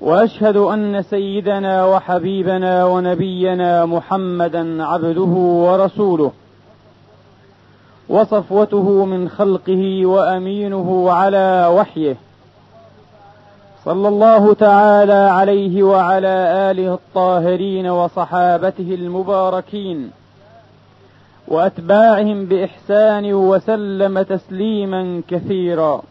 [0.00, 5.32] وأشهد أن سيدنا وحبيبنا ونبينا محمدا عبده
[5.64, 6.32] ورسوله
[8.08, 12.16] وصفوته من خلقه وأمينه على وحيه.
[13.84, 16.36] صلى الله تعالى عليه وعلى
[16.70, 20.10] آله الطاهرين وصحابته المباركين
[21.48, 26.02] وأتباعهم بإحسان وسلم تسليما كثيرا.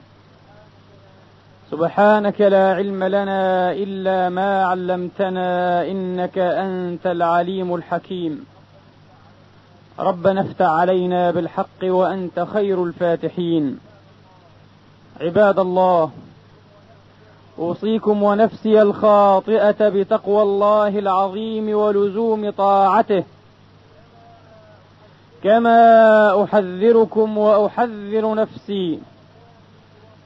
[1.72, 8.46] سبحانك لا علم لنا إلا ما علمتنا إنك أنت العليم الحكيم.
[10.00, 13.80] ربنا افتح علينا بالحق وأنت خير الفاتحين.
[15.22, 16.12] عباد الله
[17.60, 23.24] أوصيكم ونفسي الخاطئة بتقوى الله العظيم ولزوم طاعته.
[25.44, 29.00] كما أحذركم وأحذر نفسي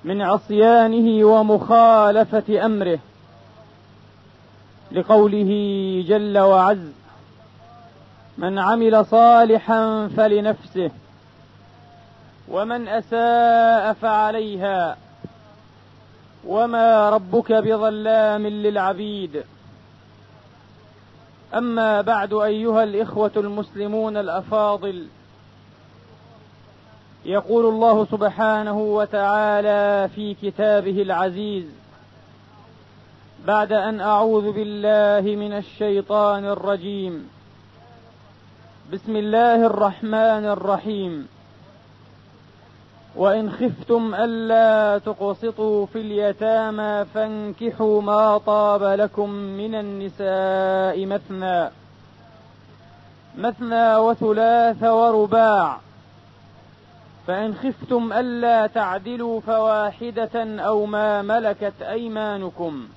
[0.03, 2.99] من عصيانه ومخالفة أمره
[4.91, 5.51] لقوله
[6.07, 6.91] جل وعز
[8.37, 10.91] من عمل صالحا فلنفسه
[12.47, 14.97] ومن أساء فعليها
[16.47, 19.43] وما ربك بظلام للعبيد.
[21.53, 25.07] أما بعد أيها الإخوة المسلمون الأفاضل
[27.25, 31.65] يقول الله سبحانه وتعالى في كتابه العزيز
[33.47, 37.29] بعد أن أعوذ بالله من الشيطان الرجيم
[38.93, 41.27] بسم الله الرحمن الرحيم.
[43.15, 51.69] وإن خفتم ألا تقسطوا في اليتامى فانكحوا ما طاب لكم من النساء مثنى
[53.37, 55.79] مثنى وثلاث ورباع.
[57.31, 62.87] فإن خفتم ألا تعدلوا فواحدة أو ما ملكت أيمانكم.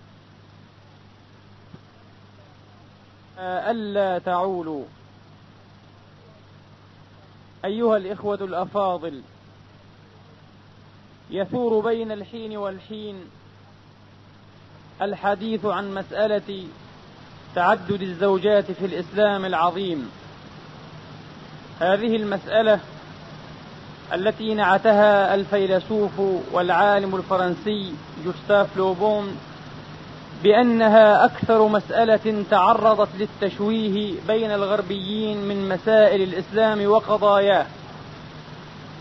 [3.39, 4.85] ألا تعولوا.
[7.65, 9.23] أيها الإخوة الأفاضل
[11.31, 13.21] يثور بين الحين والحين
[15.03, 16.67] الحديث عن مسألة
[17.55, 20.11] تعدد الزوجات في الإسلام العظيم.
[21.81, 22.81] هذه المسألة
[24.13, 26.11] التي نعتها الفيلسوف
[26.53, 27.93] والعالم الفرنسي
[28.25, 29.37] جوستاف لوبون
[30.43, 37.67] بأنها أكثر مسألة تعرضت للتشويه بين الغربيين من مسائل الإسلام وقضاياه.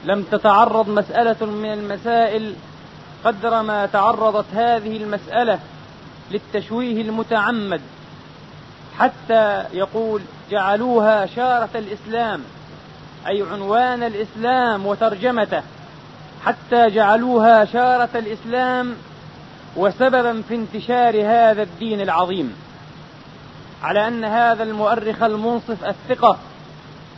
[0.06, 2.54] لم تتعرض مسألة من المسائل
[3.26, 5.60] قدر ما تعرضت هذه المسألة
[6.32, 7.82] للتشويه المتعمد
[9.00, 10.22] حتى يقول
[10.52, 12.44] جعلوها شارة الإسلام
[13.28, 15.62] أي عنوان الإسلام وترجمته
[16.46, 18.96] حتى جعلوها شارة الإسلام
[19.76, 22.56] وسببا في انتشار هذا الدين العظيم.
[23.84, 26.38] على أن هذا المؤرخ المنصف الثقة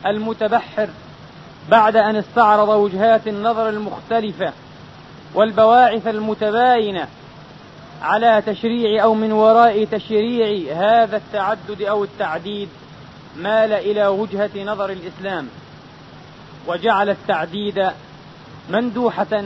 [0.05, 0.89] المتبحر
[1.69, 4.53] بعد أن استعرض وجهات النظر المختلفة
[5.33, 7.07] والبواعث المتباينة
[8.01, 12.69] على تشريع أو من وراء تشريع هذا التعدد أو التعديد
[13.37, 15.47] مال إلى وجهة نظر الإسلام.
[16.67, 17.89] وجعل التعديد
[18.69, 19.43] مندوحة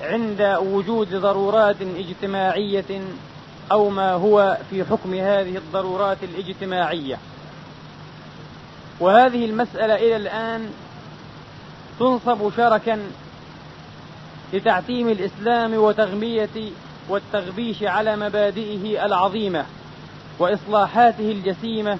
[0.00, 3.02] عند وجود ضرورات اجتماعية
[3.72, 7.18] أو ما هو في حكم هذه الضرورات الاجتماعية.
[9.00, 10.70] وهذه المسألة إلى الآن
[11.98, 12.98] تنصب شركا
[14.52, 16.70] لتعتيم الإسلام وتغمية
[17.08, 19.66] والتغبيش على مبادئه العظيمة
[20.38, 21.98] وإصلاحاته الجسيمة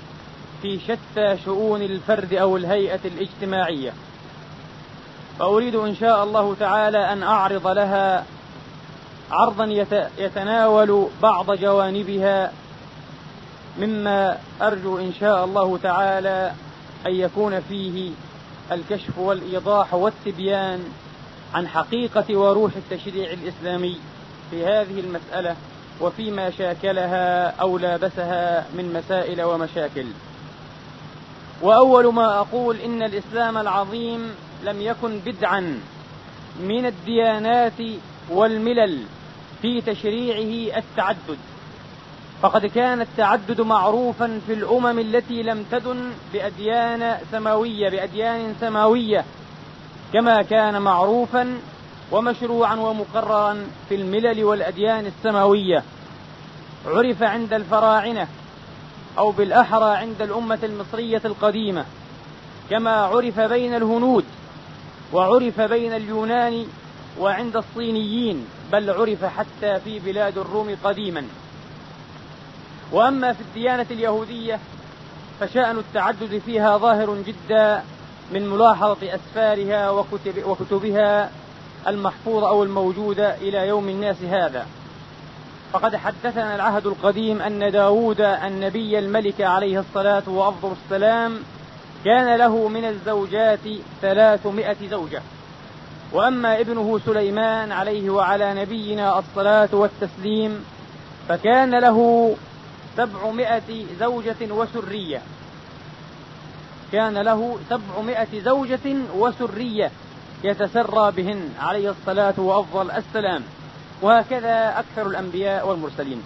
[0.63, 3.93] في شتى شؤون الفرد أو الهيئة الاجتماعية.
[5.39, 8.25] فأريد إن شاء الله تعالى أن أعرض لها
[9.31, 9.65] عرضا
[10.19, 12.53] يتناول بعض جوانبها
[13.79, 16.53] مما أرجو إن شاء الله تعالى
[17.07, 18.11] أن يكون فيه
[18.73, 20.85] الكشف والإيضاح والتبيان
[21.55, 24.01] عن حقيقة وروح التشريع الإسلامي
[24.51, 25.57] في هذه المسألة
[26.01, 30.07] وفيما شاكلها أو لابسها من مسائل ومشاكل.
[31.63, 34.35] وأول ما أقول إن الإسلام العظيم
[34.65, 35.81] لم يكن بدعا
[36.61, 37.81] من الديانات
[38.31, 39.03] والملل
[39.63, 41.39] في تشريعه التعدد.
[42.43, 49.25] فقد كان التعدد معروفا في الأمم التي لم تدن بأديان سماوية بأديان سماوية
[50.13, 51.59] كما كان معروفا
[52.13, 55.83] ومشروعا ومقررا في الملل والأديان السماوية.
[56.87, 58.29] عرف عند الفراعنة
[59.19, 61.85] أو بالأحرى عند الأمة المصرية القديمة
[62.71, 64.25] كما عرف بين الهنود
[65.13, 66.67] وعرف بين اليونان
[67.19, 71.25] وعند الصينيين بل عرف حتى في بلاد الروم قديما.
[72.93, 74.59] وأما في الديانة اليهودية
[75.41, 77.83] فشأن التعدد فيها ظاهر جدا
[78.33, 81.31] من ملاحظة أسفارها وكتب وكتبها
[81.87, 84.67] المحفوظه أو الموجوده إلى يوم الناس هذا.
[85.73, 91.39] فقد حدثنا العهد القديم أن داود النبي الملك عليه الصلاة وأفضل السلام
[92.05, 93.59] كان له من الزوجات
[94.03, 95.23] ثلاثمائة زوجة.
[96.13, 100.65] وأما ابنه سليمان عليه وعلى نبينا الصلاة والتسليم
[101.29, 102.37] فكان له
[102.97, 105.23] سبعمائة زوجة وسرية.
[106.93, 109.91] كان له سبعمائة زوجة وسرية
[110.45, 113.43] يتسرى بهن عليه الصلاة وأفضل السلام.
[114.03, 116.23] وهكذا أكثر الأنبياء والمرسلين.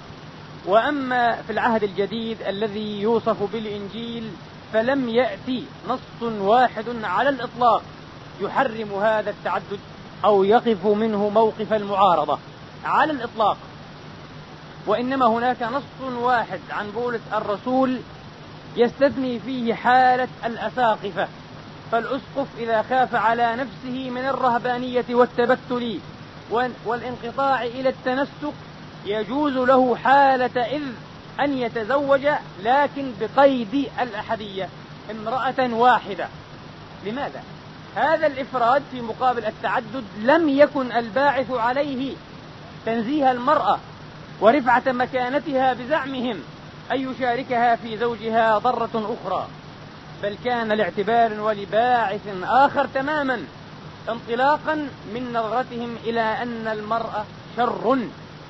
[0.66, 4.30] وأما في العهد الجديد الذي يوصف بالإنجيل
[4.72, 7.82] فلم يأتي نص واحد على الإطلاق
[8.40, 9.80] يحرم هذا التعدد
[10.24, 12.38] أو يقف منه موقف المعارضة
[12.84, 13.56] على الإطلاق.
[14.86, 18.00] وإنما هناك نص واحد عن بولس الرسول
[18.76, 21.28] يستثني فيه حالة الأساقفة
[21.92, 26.00] فالأسقف إذا خاف على نفسه من الرهبانية والتبتل
[26.84, 28.54] والانقطاع إلى التنسك
[29.04, 30.82] يجوز له حالة إذ
[31.40, 32.28] أن يتزوج
[32.62, 34.68] لكن بقيد الأحدية
[35.10, 36.28] امرأة واحدة
[37.06, 37.42] لماذا؟
[37.96, 42.14] هذا الإفراد في مقابل التعدد لم يكن الباعث عليه
[42.86, 43.78] تنزيه المرأة
[44.40, 46.38] ورفعة مكانتها بزعمهم
[46.92, 49.46] أن يشاركها في زوجها ضرة أخرى
[50.22, 53.44] بل كان لاعتبار ولباعث آخر تماما
[54.08, 54.74] انطلاقا
[55.14, 57.24] من نظرتهم إلى أن المرأة
[57.56, 57.98] شر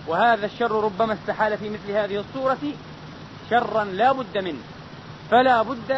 [0.07, 2.59] وهذا الشر ربما استحال في مثل هذه الصورة
[3.51, 4.63] شرا لا بد منه.
[5.31, 5.93] فلا بد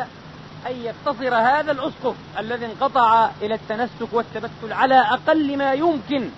[0.67, 6.29] أن يقتصر هذا الأسقف الذي انقطع إلى التنسك والتبتل على أقل ما يمكن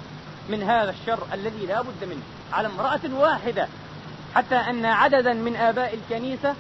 [0.49, 2.23] من هذا الشر الذي لا بد منه.
[2.53, 3.69] على امرأة واحدة
[4.35, 6.55] حتى أن عددا من آباء الكنيسة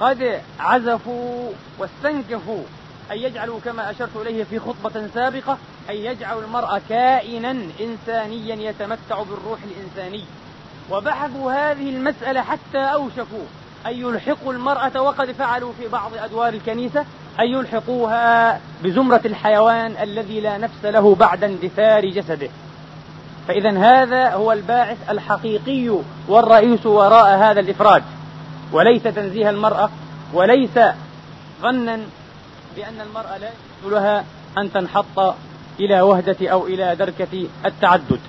[0.00, 2.62] قد عزفوا واستنكفوا
[3.12, 5.58] أن يجعلوا كما أشرت إليه في خطبة سابقة
[5.90, 10.24] أن يجعلوا المرأة كائنا إنسانيا يتمتع بالروح الإنساني.
[10.90, 13.44] وبحثوا هذه المسألة حتى أوشكوا
[13.86, 17.04] أن يلحقوا المرأة وقد فعلوا في بعض أدوار الكنيسة
[17.40, 22.48] أن يلحقوها بزمرة الحيوان الذي لا نفس له بعد اندثار جسده.
[23.48, 25.98] فإذا هذا هو الباعث الحقيقي
[26.28, 28.02] والرئيس وراء هذا الإفراد
[28.72, 29.90] وليس تنزيه المرأة
[30.32, 30.78] وليس
[31.62, 32.00] ظنا
[32.76, 34.24] بأن المرأة لا يجوز لها
[34.58, 35.34] أن تنحط
[35.80, 38.20] إلى وهدة أو إلى دركة التعدد.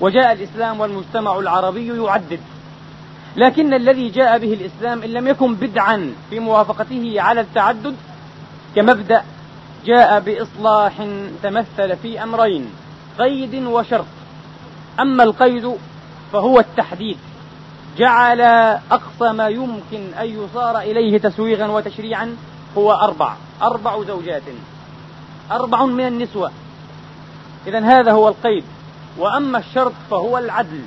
[0.00, 2.40] وجاء الإسلام والمجتمع العربي يعدد.
[3.36, 7.96] لكن الذي جاء به الإسلام إن لم يكن بدعا في موافقته على التعدد
[8.76, 9.22] كمبدأ
[9.86, 10.92] جاء بإصلاح
[11.42, 12.70] تمثل في أمرين
[13.18, 14.06] قيد وشرط.
[15.00, 15.72] أما القيد
[16.32, 17.18] فهو التحديد.
[17.98, 18.40] جعل
[18.90, 22.36] أقصى ما يمكن أن يصار إليه تسويغا وتشريعا
[22.76, 24.42] هو أربع أربع زوجات
[25.50, 26.50] أربع من النسوة.
[27.66, 28.64] إذا هذا هو القيد.
[29.18, 30.80] وأما الشرط فهو العدل.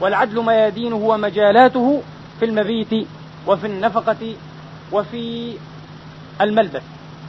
[0.00, 2.02] والعدل ميادينه ومجالاته
[2.38, 3.06] في المبيت
[3.46, 4.34] وفي النفقة
[4.92, 5.54] وفي
[6.40, 6.82] الملبس.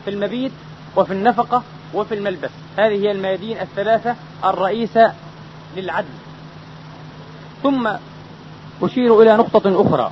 [0.06, 0.52] في المبيت
[0.96, 2.50] وفي النفقة وفي الملبس.
[2.78, 5.14] هذه هي الميادين الثلاثة الرئيسة
[5.78, 6.08] للعدل.
[7.64, 7.90] ثم
[8.82, 10.12] أشير إلى نقطة أخرى.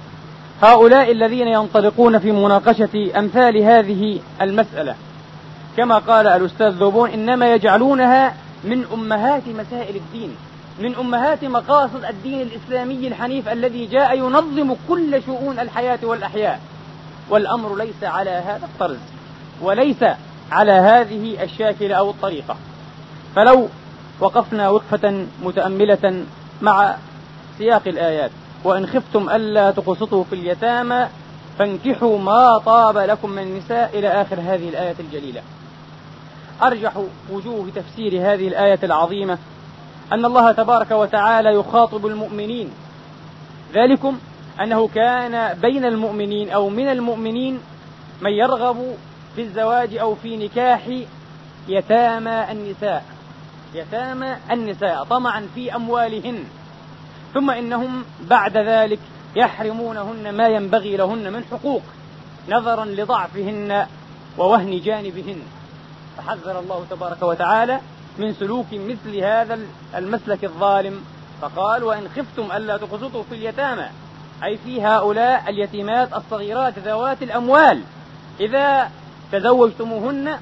[0.62, 4.96] هؤلاء الذين ينطلقون في مناقشة أمثال هذه المسألة.
[5.78, 10.36] كما قال الأستاذ ذوبون إنما يجعلونها من أمهات مسائل الدين
[10.80, 16.60] من أمهات مقاصد الدين الإسلامي الحنيف الذي جاء ينظم كل شؤون الحياة والأحياء.
[17.30, 19.00] والأمر ليس على هذا الطرز
[19.62, 20.04] وليس
[20.52, 22.56] على هذه الشاكلة أو الطريقة.
[23.36, 23.68] فلو
[24.20, 26.24] وقفنا وقفة متأملة
[26.62, 26.96] مع
[27.58, 28.32] سياق الآيات
[28.64, 31.08] وإن خفتم ألا تقسطوا في اليتامى
[31.60, 35.42] فانكحوا ما طاب لكم من النساء إلى آخر هذه الآية الجليلة.
[36.64, 36.94] أرجح
[37.32, 39.38] وجوه تفسير هذه الآية العظيمة
[40.14, 42.70] أن الله تبارك وتعالى يخاطب المؤمنين.
[43.74, 44.18] ذلكم
[44.62, 47.60] أنه كان بين المؤمنين أو من المؤمنين
[48.22, 48.96] من يرغب
[49.36, 50.82] في الزواج أو في نكاح
[51.68, 53.06] يتامى النساء.
[53.74, 56.44] يتامى النساء طمعا في أموالهن.
[57.34, 59.00] ثم إنهم بعد ذلك
[59.36, 61.82] يحرمونهن ما ينبغي لهن من حقوق
[62.50, 63.86] نظرا لضعفهن
[64.38, 65.42] ووهن جانبهن.
[66.18, 67.80] فحذر الله تبارك وتعالى
[68.18, 69.60] من سلوك مثل هذا
[69.96, 71.06] المسلك الظالم.
[71.42, 73.86] فقال وإن خفتم ألا تقسطوا في اليتامى.
[74.44, 77.82] أي في هؤلاء اليتيمات الصغيرات ذوات الأموال.
[78.40, 78.92] إذا
[79.32, 80.38] تزوجتموهن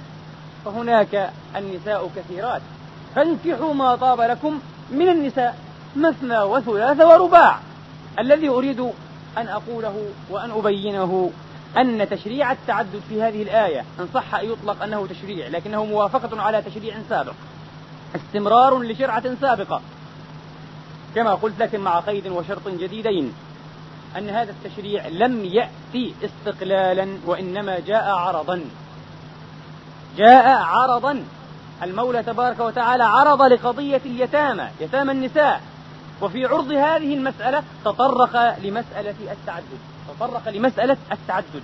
[0.65, 2.61] فهناك النساء كثيرات.
[3.15, 4.59] فانكحوا ما طاب لكم
[4.91, 5.68] من النساء.
[5.95, 7.59] مثنى وثلاث ورباع.
[8.19, 8.79] الذي أريد
[9.37, 11.31] أن أقوله وأن أبينه
[11.77, 16.61] أن تشريع التعدد في هذه الآية إن صح أن يطلق أنه تشريع لكنه موافقة على
[16.61, 17.33] تشريع سابق.
[18.15, 19.81] استمرار لشرعة سابقة.
[21.15, 23.33] كما قلت لكن مع قيد وشرط جديدين
[24.17, 28.61] أن هذا التشريع لم يأتي استقلالا وإنما جاء عرضا.
[30.17, 31.23] جاء عرضا.
[31.83, 35.61] المولى تبارك وتعالى عرض لقضية اليتامى يتامى النساء.
[36.21, 39.79] وفي عرض هذه المسألة تطرق لمسألة التعدد.
[40.07, 41.63] تطرق لمسألة التعدد.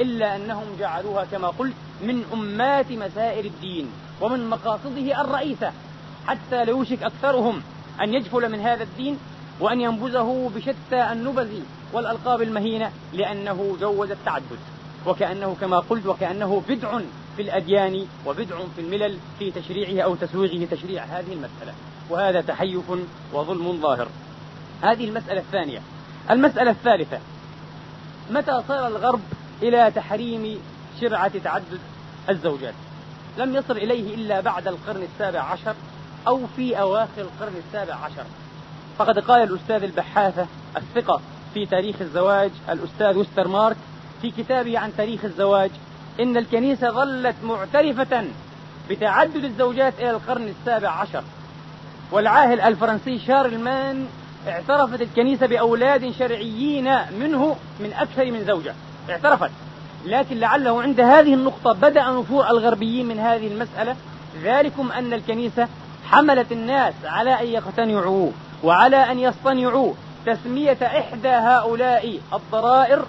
[0.00, 5.72] إلا أنهم جعلوها كما قلت من أمات مسائل الدين ومن مقاصده الرئيسة.
[6.26, 7.62] حتى لا يوشك أكثرهم
[8.00, 9.18] أن يجفل من هذا الدين
[9.60, 11.50] وأن ينبذه بشتى النبذ
[11.92, 14.58] والألقاب المهينة لأنه جوز التعدد.
[15.06, 17.00] وكأنه كما قلت وكأنه بدع
[17.36, 21.74] في الأديان وبدع في الملل في تشريعه أو تسويغه تشريع هذه المسألة.
[22.10, 22.90] وهذا تحيف
[23.32, 24.08] وظلم ظاهر.
[24.82, 25.80] هذه المسألة الثانية.
[26.30, 27.18] المسألة الثالثة
[28.30, 29.20] متى صار الغرب
[29.62, 30.60] إلى تحريم
[31.00, 31.80] شرعة تعدد
[32.30, 32.74] الزوجات؟
[33.38, 35.74] لم يصل إليه إلا بعد القرن السابع عشر
[36.28, 38.24] أو في أواخر القرن السابع عشر.
[38.98, 40.46] فقد قال الأستاذ البحاثة
[40.76, 41.20] الثقة
[41.54, 43.76] في تاريخ الزواج الأستاذ وستر مارك
[44.22, 45.70] في كتابه عن تاريخ الزواج
[46.20, 48.24] إن الكنيسة ظلت معترفة
[48.90, 51.24] بتعدد الزوجات إلى القرن السابع عشر.
[52.12, 54.06] والعاهل الفرنسي شارلمان
[54.48, 56.84] اعترفت الكنيسة بأولاد شرعيين
[57.20, 58.74] منه من أكثر من زوجة.
[59.10, 59.50] اعترفت.
[60.06, 63.96] لكن لعله عند هذه النقطة بدأ نفور الغربيين من هذه المسألة.
[64.42, 65.68] ذلكم أن الكنيسة
[66.10, 68.30] حملت الناس على أن يقتنعوا
[68.64, 69.92] وعلى أن يصطنعوا
[70.26, 73.04] تسمية إحدى هؤلاء الضرائر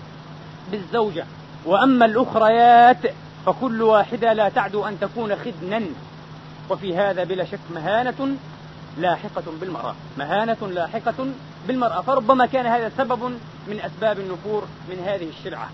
[0.72, 1.25] بالزوجة.
[1.66, 2.98] وأما الأخريات
[3.46, 5.82] فكل واحدة لا تعدو أن تكون خدنا.
[6.70, 8.38] وفي هذا بلا شك مهانة
[9.00, 9.96] لاحقة بالمرأة.
[10.18, 11.27] مهانة لاحقة
[11.68, 12.01] بالمرأة.
[12.01, 13.24] فربما كان هذا سبب
[13.68, 15.70] من أسباب النفور من هذه الشرعة.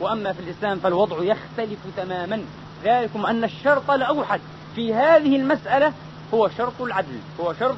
[0.00, 2.42] وأما في الإسلام فالوضع يختلف تماما.
[2.84, 4.40] ذلكم أن الشرط الأوحد
[4.74, 5.92] في هذه المسألة
[6.34, 7.18] هو شرط العدل.
[7.40, 7.76] هو شرط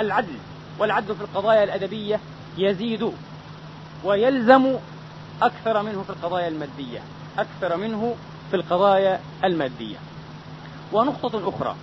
[0.00, 0.36] العدل.
[0.78, 2.20] والعدل في القضايا الأدبية
[2.58, 3.12] يزيد
[4.04, 4.74] ويلزم
[5.42, 7.00] أكثر منه في القضايا المادية.
[7.38, 8.14] أكثر منه
[8.50, 9.96] في القضايا المادية.
[10.92, 11.74] ونقطة أخرى.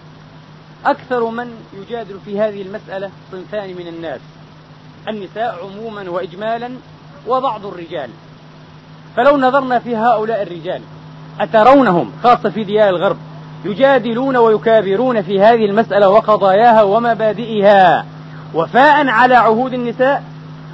[0.86, 4.20] أكثر من يجادل في هذه المسألة صنفان من الناس.
[5.08, 6.70] النساء عموما وإجمالا
[7.28, 8.10] وبعض الرجال.
[9.16, 10.82] فلو نظرنا في هؤلاء الرجال
[11.40, 13.18] أترونهم خاصة في ديار الغرب
[13.66, 18.06] يجادلون ويكابرون في هذه المسألة وقضاياها ومبادئها
[18.54, 20.24] وفاء على عهود النساء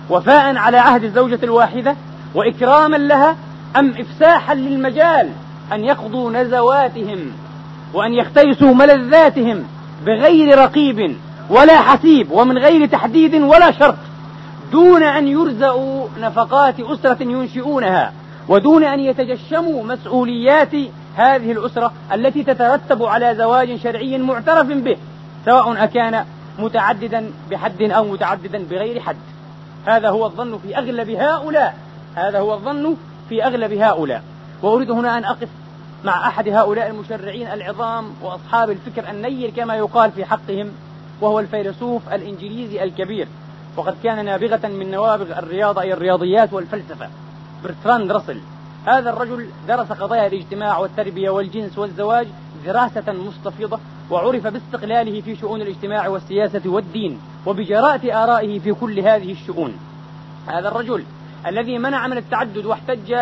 [0.10, 1.96] وفاء على عهد الزوجة الواحدة
[2.36, 3.36] وإكراما لها
[3.78, 5.30] أم إفساحا للمجال
[5.74, 7.32] أن يقضوا نزواتهم
[7.94, 9.64] وأن يختيسوا ملذاتهم
[10.06, 11.16] بغير رقيب
[11.50, 13.96] ولا حسيب ومن غير تحديد ولا شرط
[14.72, 18.14] دون أن يرزقوا نفقات أسرة ينشئونها
[18.48, 20.74] ودون أن يتجشموا مسؤوليات
[21.16, 24.98] هذه الأسرة التي تترتب على زواج شرعي معترف به
[25.46, 26.26] سواء أكان
[26.60, 29.16] متعددا بحد أو متعددا بغير حد.
[29.86, 31.78] هذا هو الظن في أغلب هؤلاء
[32.16, 32.96] هذا هو الظن
[33.30, 34.24] في أغلب هؤلاء.
[34.62, 35.48] وأريد هنا أن أقف
[36.04, 40.72] مع أحد هؤلاء المشرعين العظام وأصحاب الفكر النير كما يقال في حقهم
[41.22, 43.28] وهو الفيلسوف الإنجليزي الكبير.
[43.78, 47.10] وقد كان نابغة من نوابغ الرياضة أي الرياضيات والفلسفة.
[47.64, 48.42] برتراند راسل
[48.86, 52.28] هذا الرجل درس قضايا الاجتماع والتربية والجنس والزواج
[52.66, 53.80] دراسة مستفيضة
[54.12, 59.74] وعرف باستقلاله في شؤون الاجتماع والسياسة والدين وبجراءة آرائه في كل هذه الشؤون.
[60.48, 61.04] هذا الرجل
[61.48, 63.16] الذي منع من التعدد واحتج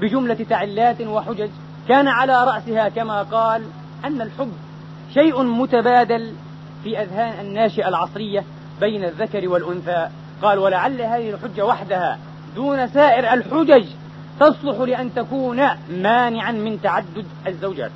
[0.00, 1.50] بجملة تعلات وحجج
[1.88, 3.62] كان على رأسها كما قال
[4.04, 4.52] أن الحب
[5.14, 6.34] شيء متبادل
[6.84, 8.44] في أذهان الناشئة العصرية
[8.80, 10.08] بين الذكر والأنثى.
[10.42, 12.18] قال ولعل هذه الحجة وحدها
[12.56, 13.86] دون سائر الحجج
[14.40, 17.90] تصلح لأن تكون مانعا من تعدد الزوجات.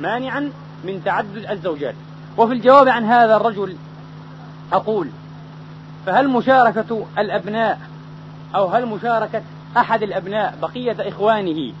[0.00, 0.50] مانعا
[0.84, 1.94] من تعدد الزوجات.
[2.38, 3.76] وفي الجواب عن هذا الرجل
[4.72, 5.08] أقول
[6.06, 7.80] فهل مشاركة الأبناء
[8.54, 9.42] أو هل مشاركة
[9.76, 11.72] أحد الأبناء بقية إخوانه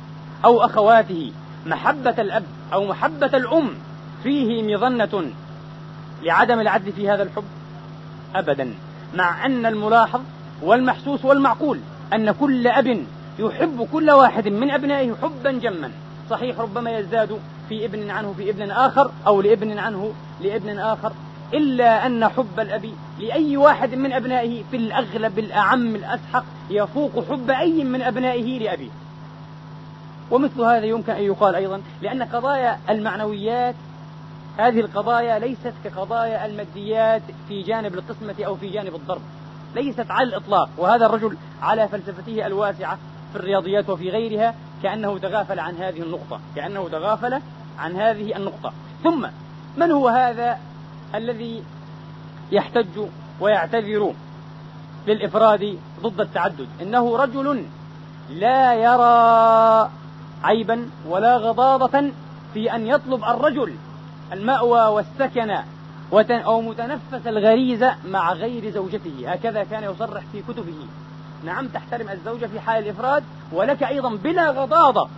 [0.44, 1.32] أو أخواته
[1.66, 3.70] محبة الأب أو محبة الأم
[4.22, 5.30] فيه مظنة
[6.22, 7.44] لعدم العدل في هذا الحب؟
[8.34, 8.74] أبدا.
[9.14, 10.20] مع أن الملاحظ
[10.62, 11.78] والمحسوس والمعقول
[12.12, 13.04] أن كل أب
[13.38, 15.90] يحب كل واحد من أبنائه حبا جما.
[16.30, 17.38] صحيح ربما يزداد
[17.68, 21.12] في ابن عنه في ابن آخر أو لابن عنه لابن آخر
[21.54, 22.90] إلا أن حب الأب
[23.20, 28.90] لأي واحد من أبنائه في الأغلب الأعم الأسحق يفوق حب أي من أبنائه لأبيه.
[30.30, 33.74] ومثل هذا يمكن أن يقال أيضا لأن قضايا المعنويات
[34.58, 39.20] هذه القضايا ليست كقضايا الماديات في جانب القسمة أو في جانب الضرب
[39.74, 40.68] ليست على الإطلاق.
[40.78, 42.98] وهذا الرجل على فلسفته الواسعة
[43.32, 47.40] في الرياضيات وفي غيرها كأنه تغافل عن هذه النقطة كأنه تغافل
[47.78, 48.72] عن هذه النقطة.
[49.04, 49.26] ثم
[49.76, 50.58] من هو هذا
[51.14, 51.62] الذي
[52.52, 53.00] يحتج
[53.40, 54.14] ويعتذر
[55.06, 57.64] للإفراد ضد التعدد؟ إنه رجل
[58.30, 59.90] لا يرى
[60.44, 62.10] عيبا ولا غضاضة
[62.54, 63.74] في أن يطلب الرجل
[64.32, 65.56] المأوى والسكن
[66.30, 69.24] أو متنفس الغريزة مع غير زوجته.
[69.26, 70.86] هكذا كان يصرح في كتبه.
[71.44, 75.08] نعم تحترم الزوجة في حال الإفراد ولك أيضا بلا غضاضة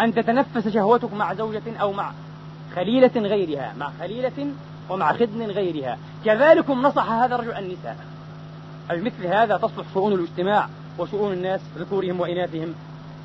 [0.00, 2.12] أن تتنفس شهوتك مع زوجة أو مع
[2.76, 4.52] خليلة غيرها مع خليلة
[4.90, 5.98] ومع خدم غيرها.
[6.24, 7.96] كذلكم نصح هذا الرجل النساء.
[8.90, 12.74] بمثل هذا تصلح شؤون الاجتماع وشؤون الناس ذكورهم وإناثهم.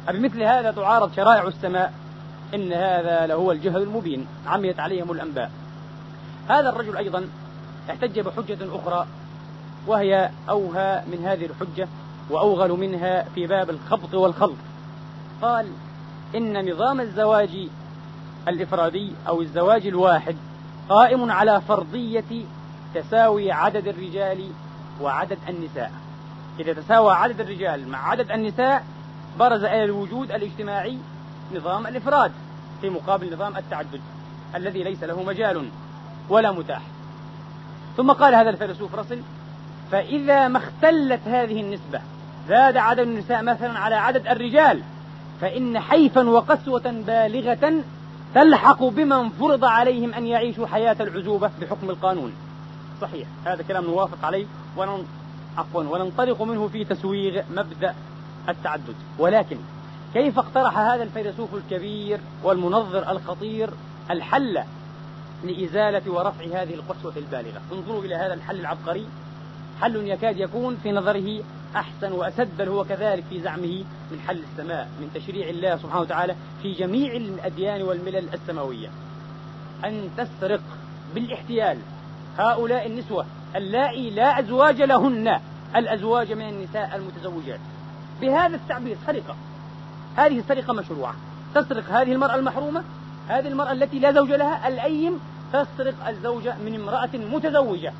[0.07, 1.93] أبمثل هذا تعارض شرائع السماء.
[2.53, 4.27] إن هذا لهو الجهل المبين.
[4.47, 5.51] عميت عليهم الأنباء.
[6.49, 7.27] هذا الرجل أيضا
[7.89, 9.07] احتج بحجة أخرى
[9.87, 11.87] وهي أوهى من هذه الحجة
[12.29, 14.57] وأوغل منها في باب الخبط والخلط.
[15.41, 15.67] قال
[16.35, 17.67] إن نظام الزواج
[18.47, 20.35] الإفرادي أو الزواج الواحد
[20.89, 22.45] قائم على فرضية
[22.95, 24.49] تساوي عدد الرجال
[25.01, 25.91] وعدد النساء.
[26.59, 28.83] إذا تساوى عدد الرجال مع عدد النساء
[29.39, 30.97] برز إلى الوجود الاجتماعي
[31.55, 32.31] نظام الإفراد
[32.81, 34.01] في مقابل نظام التعدد
[34.55, 35.69] الذي ليس له مجال
[36.29, 36.81] ولا متاح.
[37.97, 39.21] ثم قال هذا الفيلسوف رسل
[39.91, 42.01] فإذا ما اختلت هذه النسبة
[42.47, 44.81] زاد عدد النساء مثلا على عدد الرجال
[45.41, 47.83] فإن حيفا وقسوة بالغة
[48.35, 52.33] تلحق بمن فرض عليهم أن يعيشوا حياة العزوبة بحكم القانون.
[53.01, 54.45] صحيح هذا كلام نوافق عليه
[54.77, 55.05] ونن
[55.57, 57.95] عفوا وننطلق منه في تسويغ مبدأ
[58.49, 58.95] التعدد.
[59.19, 59.57] ولكن
[60.13, 63.69] كيف اقترح هذا الفيلسوف الكبير والمنظر الخطير
[64.11, 64.63] الحل
[65.43, 69.07] لإزالة ورفع هذه القسوة البالغة؟ انظروا إلى هذا الحل العبقري.
[69.81, 71.43] حل يكاد يكون في نظره
[71.75, 76.35] أحسن وأسد بل هو كذلك في زعمه من حل السماء من تشريع الله سبحانه وتعالى
[76.61, 78.87] في جميع الأديان والملل السماوية.
[79.85, 80.61] أن تسرق
[81.15, 81.77] بالاحتيال
[82.37, 85.39] هؤلاء النسوة اللائي لا أزواج لهن
[85.75, 87.59] الأزواج من النساء المتزوجات.
[88.21, 89.35] بهذا التعبير سرقة.
[90.15, 91.15] هذه السرقة مشروعة.
[91.55, 92.83] تسرق هذه المرأة المحرومة
[93.27, 95.19] هذه المرأة التي لا زوج لها الأيم
[95.53, 97.93] تسرق الزوجة من امرأة متزوجة.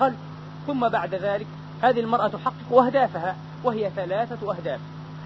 [0.00, 0.14] قال
[0.66, 1.46] ثم بعد ذلك
[1.82, 4.80] هذه المرأة تحقق أهدافها وهي ثلاثة أهداف.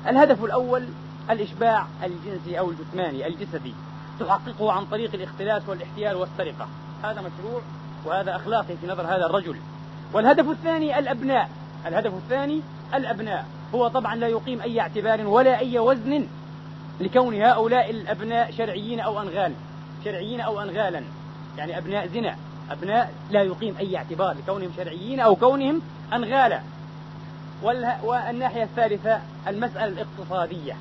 [0.06, 0.84] الهدف الأول
[1.30, 3.74] الإشباع الجنسي أو الجسماني الجسدي.
[4.20, 6.68] تحققه عن طريق الاختلاس والاحتيال والسرقة.
[7.02, 7.60] هذا مشروع
[8.04, 9.56] وهذا أخلاقي في نظر هذا الرجل.
[10.12, 11.50] والهدف الثاني الأبناء.
[11.86, 12.60] الهدف الثاني
[12.94, 13.46] الأبناء.
[13.74, 16.26] هو طبعا لا يقيم أي اعتبار ولا أي وزن
[17.00, 19.52] لكون هؤلاء الأبناء شرعيين أو أنغال.
[20.04, 21.02] شرعيين أو أنغالا.
[21.58, 22.36] يعني أبناء زنا.
[22.70, 25.82] أبناء لا يقيم أي اعتبار لكونهم شرعيين أو كونهم
[26.12, 26.60] أنغالا.
[28.02, 30.76] والناحية الثالثة المسألة الاقتصادية.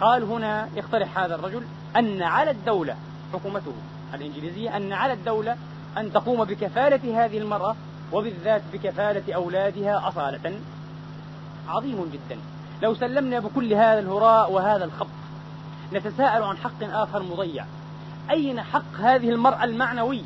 [0.00, 1.62] قال هنا يقترح هذا الرجل
[1.96, 2.96] أن على الدولة
[3.32, 3.72] حكومته
[4.14, 5.56] الإنجليزية أن على الدولة
[5.98, 7.76] أن تقوم بكفالة هذه المرأة
[8.12, 10.60] وبالذات بكفالة أولادها أصالة.
[11.68, 12.40] عظيم جدا.
[12.82, 15.08] لو سلمنا بكل هذا الهراء وهذا الخبط
[15.92, 17.64] نتساءل عن حق آخر مضيع.
[18.30, 20.22] أين حق هذه المرأة المعنوي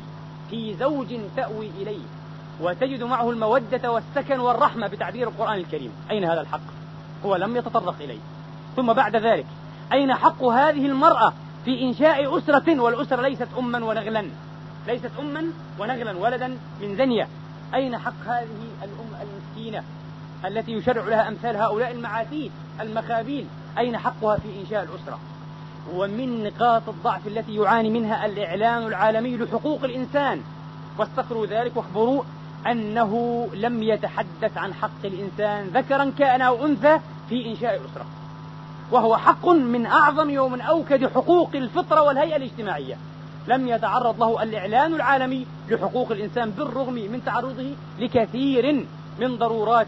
[0.49, 2.05] في زوج تأوي إليه؟
[2.61, 5.91] وتجد معه المودة والسكن والرحمة بتعبير القرآن الكريم.
[6.11, 6.61] أين هذا الحق؟
[7.25, 8.19] هو لم يتطرق إليه.
[8.75, 9.45] ثم بعد ذلك
[9.91, 11.33] أين حق هذه المرأة
[11.65, 14.25] في إنشاء أسرة والأسرة ليست أما ونغلا؟
[14.87, 15.43] ليست أما
[15.79, 17.27] ونغلا ولدا من زنية.
[17.73, 19.83] أين حق هذه الأم المسكينة؟
[20.45, 23.45] التي يشرع لها أمثال هؤلاء المعاتيد المخابيل
[23.77, 25.19] أين حقها في إنشاء الأسرة؟
[25.93, 30.41] ومن نقاط الضعف التي يعاني منها الإعلان العالمي لحقوق الإنسان.
[30.97, 32.23] واستقروا ذلك واخبروا
[32.67, 36.99] أنه لم يتحدث عن حق الإنسان ذكرا كأن أو أنثى
[37.29, 38.05] في إنشاء الأسرة.
[38.91, 42.97] وهو حق من أعظم ومن أوكد حقوق الفطرة والهيئة الاجتماعية.
[43.47, 48.85] لم يتعرض له الإعلان العالمي لحقوق الإنسان بالرغم من تعرضه لكثير
[49.19, 49.87] من ضرورات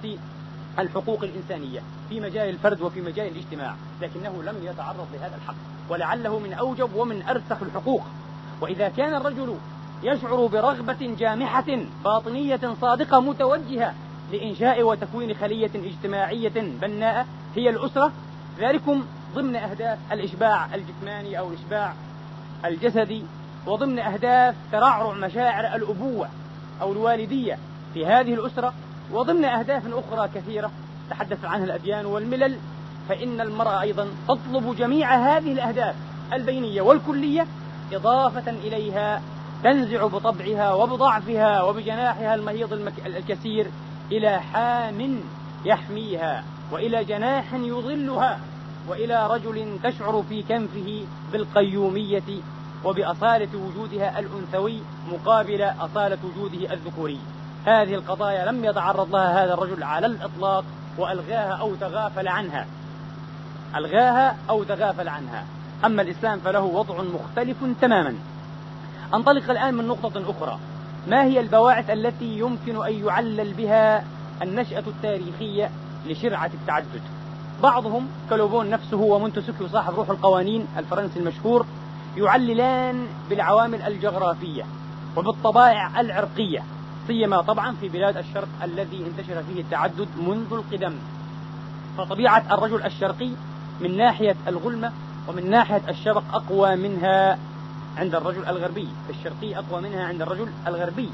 [0.79, 1.79] الحقوق الإنسانية
[2.09, 5.55] في مجال الفرد وفي مجال الاجتماع لكنه لم يتعرض لهذا الحق
[5.89, 8.03] ولعله من أوجب ومن أرسخ الحقوق.
[8.61, 9.55] وإذا كان الرجل
[10.03, 13.93] يشعر برغبة جامحة باطنية صادقة متوجهة
[14.31, 18.11] لإنشاء وتكوين خلية اجتماعية بناءة هي الأسرة
[18.59, 19.03] ذلكم
[19.35, 21.93] ضمن أهداف الإشباع الجسماني أو الإشباع
[22.65, 23.23] الجسدي
[23.67, 26.29] وضمن أهداف ترعرع مشاعر الأبوة
[26.81, 27.57] أو الوالدية
[27.93, 28.73] في هذه الأسرة
[29.13, 30.71] وضمن أهداف أخرى كثيرة
[31.09, 32.57] تحدث عنها الأديان والملل
[33.09, 35.95] فإن المرأة أيضا تطلب جميع هذه الأهداف
[36.33, 37.47] البينية والكلية
[37.93, 39.21] إضافة إليها
[39.63, 43.67] تنزع بطبعها وبضعفها وبجناحها المهيض الكثير
[44.11, 45.19] إلى حام
[45.65, 48.39] يحميها وإلى جناح يظلها
[48.87, 52.41] وإلى رجل تشعر في كنفه بالقيومية
[52.85, 54.79] وبأصالة وجودها الأنثوي
[55.11, 57.19] مقابل أصالة وجوده الذكوري.
[57.65, 60.63] هذه القضايا لم يتعرض لها هذا الرجل على الإطلاق
[60.97, 62.65] وألغاها أو تغافل عنها.
[63.75, 65.45] ألغاها أو تغافل عنها.
[65.85, 68.15] أما الإسلام فله وضع مختلف تماما.
[69.13, 70.59] أنطلق الآن من نقطة أخرى.
[71.07, 74.03] ما هي البواعث التي يمكن أن يعلل بها
[74.41, 75.69] النشأة التاريخية
[76.07, 77.01] لشرعة التعدد؟
[77.63, 81.65] بعضهم كلوبون نفسه ومونتسكيو صاحب روح القوانين الفرنسي المشهور
[82.17, 84.63] يعللان بالعوامل الجغرافية
[85.17, 86.63] وبالطبائع العرقية.
[87.07, 90.95] سيما طبعا في بلاد الشرق الذي انتشر فيه التعدد منذ القدم.
[91.97, 93.29] فطبيعة الرجل الشرقي
[93.81, 94.91] من ناحية الغلمة
[95.27, 97.37] ومن ناحية الشبق أقوى منها
[97.97, 98.87] عند الرجل الغربي.
[99.09, 101.09] الشرقي أقوى منها عند الرجل الغربي.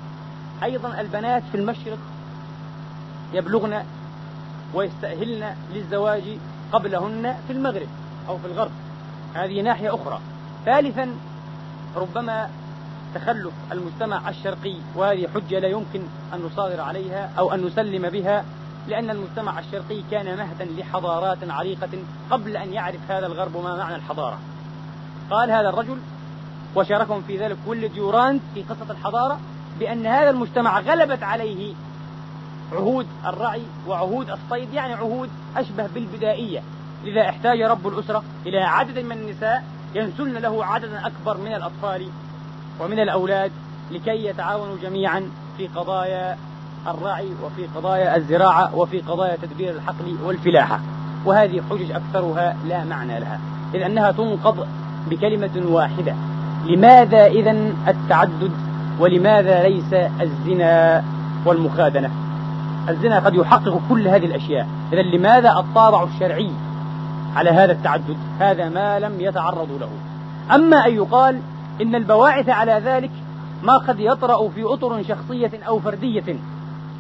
[0.64, 1.98] أيضا البنات في المشرق
[3.34, 3.84] يبلغن
[4.74, 6.24] ويستأهلن للزواج
[6.72, 7.88] قبلهن في المغرب
[8.28, 8.72] أو في الغرب.
[9.34, 10.20] هذه ناحية أخرى.
[10.66, 11.10] ثالثا
[11.96, 12.50] ربما
[13.16, 16.02] تخلف المجتمع الشرقي وهذه حجة لا يمكن
[16.34, 18.46] أن نصادر عليها أو أن نسلم بها
[18.88, 21.90] لأن المجتمع الشرقي كان مهدا لحضارات عريقة
[22.30, 24.40] قبل أن يعرف هذا الغرب ما معنى الحضارة.
[25.32, 25.98] قال هذا الرجل
[26.76, 29.40] وشاركهم في ذلك كل ديورانت في قصة الحضارة
[29.80, 31.74] بأن هذا المجتمع غلبت عليه
[32.72, 36.64] عهود الرعي وعهود الصيد يعني عهود أشبه بالبدائية.
[37.06, 39.64] لذا احتاج رب الأسرة إلى عدد من النساء
[39.96, 42.08] ينسلن له عددا أكبر من الأطفال
[42.80, 43.52] ومن الأولاد
[43.92, 45.24] لكي يتعاونوا جميعا
[45.58, 46.38] في قضايا
[46.88, 50.80] الرعي وفي قضايا الزراعة وفي قضايا تدبير الحقل والفلاحة.
[51.26, 53.40] وهذه حجج أكثرها لا معنى لها.
[53.74, 54.68] إذ أنها تنقض
[55.10, 56.16] بكلمة واحدة.
[56.66, 57.52] لماذا إذا
[57.88, 58.52] التعدد
[59.00, 61.04] ولماذا ليس الزنا
[61.46, 62.12] والمخادنة؟
[62.90, 64.68] الزنا قد يحقق كل هذه الأشياء.
[64.94, 66.52] إذا لماذا الطابع الشرعي
[67.36, 69.90] على هذا التعدد؟ هذا ما لم يتعرضوا له.
[70.56, 71.42] أما أن يقال
[71.82, 73.12] إن البواعث على ذلك
[73.64, 76.36] ما قد يطرأ في أطر شخصية أو فردية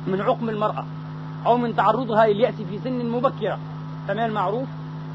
[0.08, 0.86] من عقم المرأة
[1.46, 3.58] أو من تعرضها لليأس في سن مبكرة.
[4.08, 4.68] فمن المعروف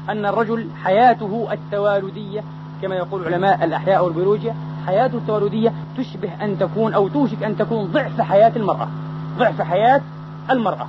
[0.09, 2.43] أن الرجل حياته التوالدية
[2.81, 4.55] كما يقول علماء الأحياء والبيولوجيا
[4.87, 8.87] حياته التوالدية تشبه أن تكون أو توشك أن تكون ضعف حياة المرأة
[9.37, 10.01] ضعف حياة
[10.49, 10.87] المرأة.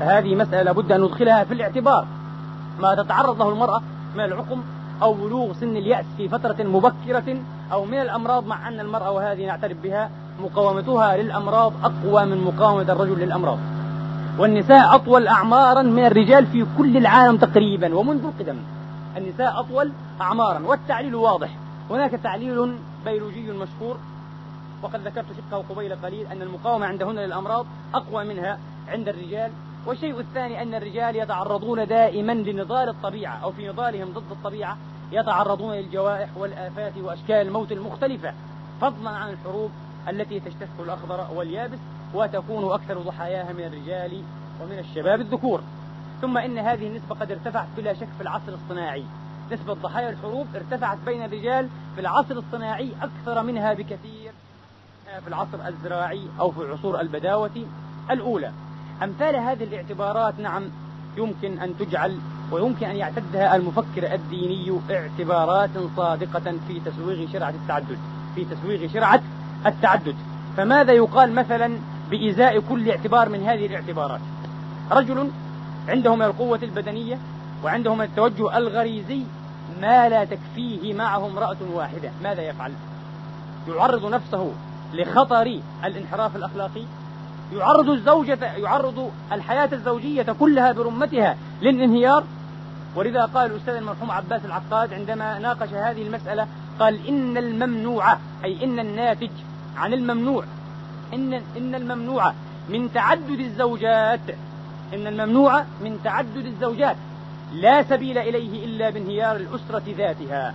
[0.00, 2.06] فهذه مسألة لابد أن ندخلها في الاعتبار.
[2.80, 3.82] ما تتعرض له المرأة
[4.14, 4.60] من العقم
[5.02, 7.36] أو بلوغ سن اليأس في فترة مبكرة
[7.72, 10.10] أو من الأمراض مع أن المرأة وهذه نعترف بها
[10.42, 13.58] مقاومتها للأمراض أقوى من مقاومة الرجل للأمراض.
[14.38, 18.56] والنساء أطول أعمارا من الرجال في كل العالم تقريبا ومنذ القدم.
[19.16, 21.48] النساء أطول أعمارا والتعليل واضح.
[21.90, 23.96] هناك تعليل بيولوجي مشهور
[24.82, 29.50] وقد ذكرت شقة قبيل قليل أن المقاومة عندهن للأمراض أقوى منها عند الرجال.
[29.86, 34.76] والشيء الثاني أن الرجال يتعرضون دائما لنضال الطبيعة أو في نضالهم ضد الطبيعة
[35.12, 38.32] يتعرضون للجوائح والآفات وأشكال الموت المختلفة
[38.80, 39.70] فضلا عن الحروب
[40.08, 41.78] التي تجتث الأخضر واليابس
[42.14, 44.22] وتكون أكثر ضحاياها من الرجال
[44.62, 45.60] ومن الشباب الذكور.
[46.20, 49.04] ثم إن هذه النسبة قد ارتفعت بلا شك في العصر الصناعي.
[49.52, 54.32] نسبة ضحايا الحروب ارتفعت بين الرجال في العصر الصناعي أكثر منها بكثير
[55.22, 57.66] في العصر الزراعي أو في عصور البداوة
[58.10, 58.52] الأولى.
[59.02, 60.64] أمثال هذه الاعتبارات نعم
[61.16, 62.18] يمكن أن تجعل
[62.52, 67.98] ويمكن أن يعتدها المفكر الديني اعتبارات صادقة في تسويغ شرعة التعدد
[68.34, 69.22] في تسويغ شرعة
[69.66, 70.14] التعدد.
[70.56, 71.78] فماذا يقال مثلا
[72.10, 74.20] بإزاء كل اعتبار من هذه الاعتبارات؟
[74.90, 75.30] رجل
[75.88, 77.18] عنده من القوة البدنية
[77.64, 79.22] وعنده من التوجه الغريزي
[79.80, 82.10] ما لا تكفيه معه امرأة واحدة.
[82.22, 82.72] ماذا يفعل؟
[83.68, 84.50] يعرض نفسه
[84.94, 86.82] لخطر الانحراف الأخلاقي؟
[87.52, 92.24] يعرض الزوجة يعرض الحياة الزوجية كلها برمتها للانهيار؟
[92.98, 96.46] ولذا قال الأستاذ المرحوم عباس العقاد عندما ناقش هذه المسألة
[96.80, 99.30] قال إن الممنوع أي إن الناتج
[99.76, 100.44] عن الممنوع
[101.14, 102.32] إن إن الممنوع
[102.68, 104.20] من تعدد الزوجات
[104.94, 106.96] إن الممنوع من تعدد الزوجات
[107.52, 110.54] لا سبيل إليه إلا بانهيار الأسرة ذاتها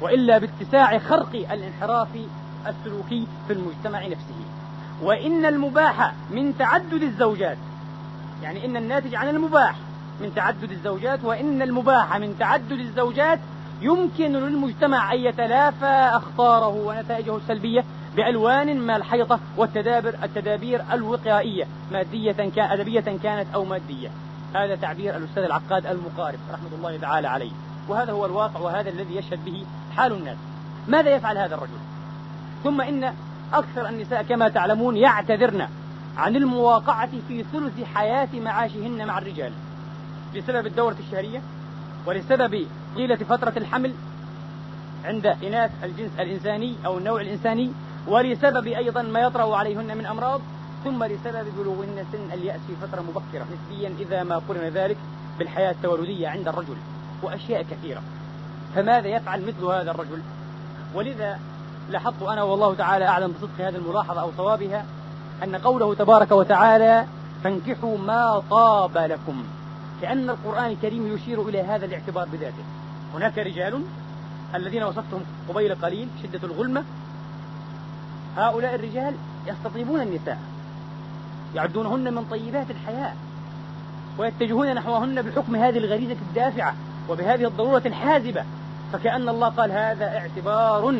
[0.00, 2.08] وإلا باتساع خرق الانحراف
[2.66, 4.44] السلوكي في المجتمع نفسه.
[5.02, 7.58] وإن المباح من تعدد الزوجات
[8.42, 9.76] يعني إن الناتج عن المباح
[10.20, 13.38] من تعدد الزوجات وإن المباح من تعدد الزوجات
[13.82, 17.84] يمكن للمجتمع أن يتلافى أخطاره ونتائجه السلبية
[18.16, 24.08] بألوان من الحيطة والتدابر التدابير الوقائية مادية كان أدبية كانت أو مادية.
[24.54, 27.50] هذا تعبير الأستاذ العقاد المقارب رحمة الله تعالى عليه.
[27.88, 30.36] وهذا هو الواقع وهذا الذي يشهد به حال الناس.
[30.88, 31.78] ماذا يفعل هذا الرجل؟
[32.64, 33.14] ثم إن
[33.52, 35.68] أكثر النساء كما تعلمون يعتذرن
[36.16, 39.52] عن المواقعة في ثلث حياة معاشهن مع الرجال.
[40.36, 41.42] بسبب الدورة الشهرية
[42.06, 43.92] ولسبب طيلة فترة الحمل
[45.04, 47.72] عند إناث الجنس الإنساني أو النوع الإنساني
[48.08, 50.40] ولسبب أيضا ما يطرأ عليهن من أمراض
[50.84, 54.96] ثم لسبب بلوغهن سن اليأس في فترة مبكرة نسبيا إذا ما قرن ذلك
[55.38, 56.76] بالحياة التولدية عند الرجل
[57.22, 58.02] وأشياء كثيرة.
[58.74, 60.22] فماذا يفعل مثل هذا الرجل؟
[60.94, 61.38] ولذا
[61.90, 64.84] لاحظت أنا والله تعالى أعلم بصدق هذه الملاحظة أو صوابها
[65.44, 67.04] أن قوله تبارك وتعالى
[67.44, 69.44] فانكحوا ما طاب لكم.
[70.02, 72.64] كأن القرآن الكريم يشير إلى هذا الاعتبار بذاته.
[73.14, 73.82] هناك رجال
[74.54, 76.84] الذين وصفتهم قبيل قليل شدة الغلمة.
[78.36, 79.14] هؤلاء الرجال
[79.46, 80.38] يستطيبون النساء.
[81.54, 83.12] يعدونهن من طيبات الحياة.
[84.18, 86.74] ويتجهون نحوهن بحكم هذه الغريزة الدافعة
[87.08, 88.44] وبهذه الضرورة الحازبة.
[88.92, 90.94] فكأن الله قال هذا اعتبار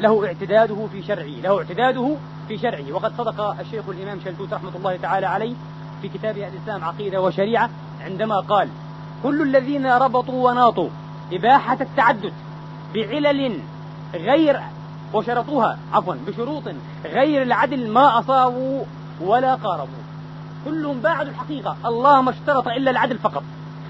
[0.00, 2.16] له اعتداده في شرعه له اعتداده
[2.48, 2.92] في شرعه.
[2.92, 5.54] وقد صدق الشيخ الإمام شلتوت رحمة الله تعالى عليه
[6.02, 7.70] في كتابه الإسلام عقيدة وشريعة
[8.08, 8.68] عندما قال
[9.22, 10.88] كل الذين ربطوا وناطوا
[11.32, 12.32] إباحة التعدد
[12.94, 13.60] بعلل
[14.14, 14.60] غير
[15.14, 16.62] وشرطوها عفوا بشروط
[17.04, 18.84] غير العدل ما أصابوا
[19.20, 20.02] ولا قاربوا.
[20.64, 23.42] كلهم بعد الحقيقة الله ما اشترط إلا العدل فقط.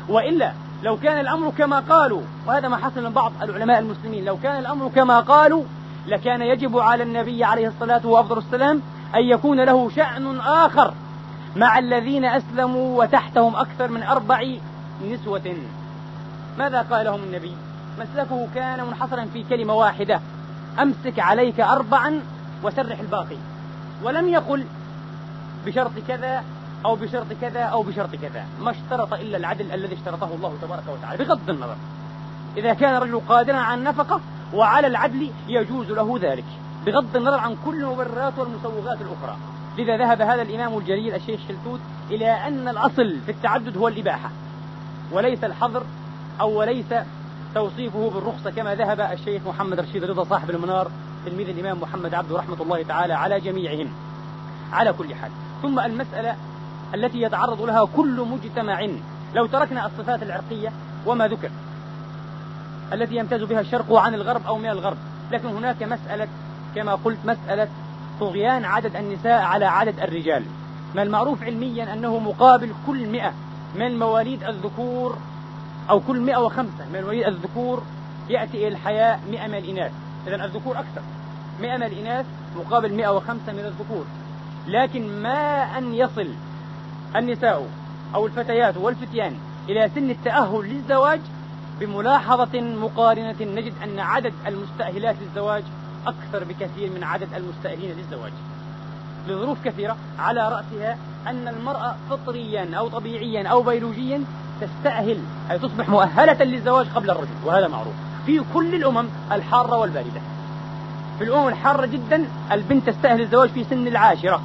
[0.08, 0.52] وإلا
[0.82, 4.88] لو كان الأمر كما قالوا وهذا ما حصل من بعض العلماء المسلمين لو كان الأمر
[4.88, 5.64] كما قالوا
[6.06, 8.82] لكان يجب على النبي عليه الصلاة والسلام
[9.14, 10.94] أن يكون له شأن آخر.
[11.56, 14.44] مع الذين أسلموا وتحتهم أكثر من أربع
[15.10, 15.56] نسوة.
[16.58, 17.56] ماذا قال لهم النبي؟
[17.98, 20.20] مسلكه كان منحصرا في كلمة واحدة
[20.82, 22.20] أمسك عليك أربعا
[22.62, 23.36] وسرح الباقي.
[24.02, 24.64] ولم يقل
[25.66, 26.44] بشرط كذا
[26.84, 31.24] أو بشرط كذا أو بشرط كذا ما اشترط إلا العدل الذي اشترطه الله تبارك وتعالى
[31.24, 31.76] بغض النظر.
[32.56, 34.20] إذا كان الرجل قادرا على النفقة
[34.54, 36.44] وعلى العدل يجوز له ذلك
[36.86, 39.36] بغض النظر عن كل المبررات والمسوغات الأخرى.
[39.78, 44.30] لذا ذهب هذا الإمام الجليل الشيخ شلتوت إلى أن الأصل في التعدد هو الإباحة
[45.12, 45.82] وليس الحظر
[46.40, 46.94] أو وليس
[47.54, 50.90] توصيفه بالرخصة كما ذهب الشيخ محمد رشيد رضا صاحب المنار
[51.26, 53.88] تلميذ الإمام محمد عبده رحمة الله تعالى على جميعهم.
[54.72, 55.30] على كل حال
[55.62, 56.36] ثم المسألة
[56.94, 58.88] التي يتعرض لها كل مجتمع
[59.34, 60.72] لو تركنا الصفات العرقية
[61.06, 61.50] وما ذكر
[62.92, 64.96] التي يمتاز بها الشرق عن الغرب أو من الغرب
[65.32, 66.28] لكن هناك مسألة
[66.74, 67.68] كما قلت مسألة
[68.20, 70.44] طغيان عدد النساء على عدد الرجال.
[70.94, 73.32] ما المعروف علميا أنه مقابل كل مئة.
[73.74, 75.18] من مواليد الذكور
[75.90, 77.82] أو كل 105 من مواليد الذكور
[78.28, 79.92] يأتي إلى الحياة 100 من الإناث
[80.26, 81.02] إذا الذكور أكثر.
[81.60, 82.26] 100 من الإناث
[82.56, 84.04] مقابل 105 من الذكور.
[84.66, 86.28] لكن ما أن يصل
[87.16, 87.66] النساء
[88.14, 89.34] أو الفتيات والفتيان
[89.68, 91.20] إلى سن التأهل للزواج؟
[91.80, 95.62] بملاحظة مقارنة نجد أن عدد المستأهلات للزواج
[96.08, 98.32] أكثر بكثير من عدد المستأهلين للزواج.
[99.28, 104.24] لظروف كثيرة على رأسها أن المرأة فطريا أو طبيعيا أو بيولوجيا
[104.60, 105.18] تستأهل
[105.50, 107.94] أي تصبح مؤهلة للزواج قبل الرجل وهذا معروف.
[108.26, 110.20] في كل الأمم الحارة والباردة.
[111.18, 114.40] في الأمم الحارة جدا البنت تستأهل الزواج في سن العاشرة.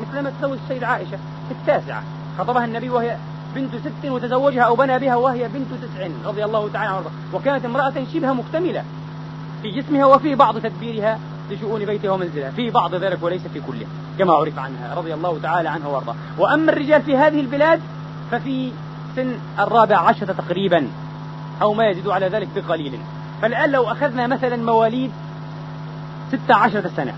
[0.00, 2.02] مثل ما تسوي السيدة عائشة في التاسعة.
[2.38, 3.16] خطبها النبي وهي
[3.54, 7.94] بنت ست وتزوجها أو بنى بها وهي بنت تسع رضي الله تعالى عنها وكانت امرأة
[8.14, 8.84] شبه مكتملة.
[9.62, 11.18] في جسمها وفي بعض تدبيرها
[11.50, 12.50] لشؤون بيتها ومنزلها.
[12.50, 13.86] في بعض ذلك وليس في كله
[14.18, 16.14] كما عرف عنها رضي الله تعالى عنها وأرضاه.
[16.38, 17.80] وأما الرجال في هذه البلاد
[18.30, 18.72] ففي
[19.16, 20.88] سن الرابع عشرة تقريبا
[21.62, 22.98] أو ما يزيد على ذلك بقليل.
[23.42, 25.10] فالآن لو أخذنا مثلا مواليد
[26.28, 27.14] ستة عشرة سنة